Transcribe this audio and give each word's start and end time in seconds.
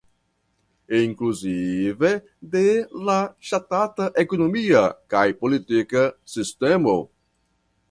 Inkluzive 0.99 2.09
de 2.55 2.63
la 3.09 3.19
ŝtata 3.51 4.09
ekonomia 4.25 4.83
kaj 5.15 5.25
politika 5.45 6.09
sistemo. 6.37 6.99